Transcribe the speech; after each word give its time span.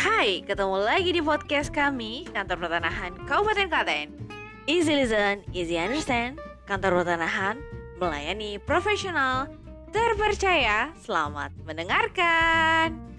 Hai, 0.00 0.40
ketemu 0.48 0.80
lagi 0.80 1.12
di 1.12 1.20
podcast 1.20 1.68
kami, 1.76 2.24
Kantor 2.32 2.56
Pertanahan 2.64 3.12
Kabupaten 3.28 3.68
Klaten. 3.68 4.08
Easy 4.64 4.96
listen, 4.96 5.44
easy 5.52 5.76
understand. 5.76 6.40
Kantor 6.64 7.04
Pertanahan 7.04 7.60
melayani 8.00 8.56
profesional, 8.64 9.52
terpercaya. 9.92 10.88
Selamat 11.04 11.52
mendengarkan. 11.68 13.09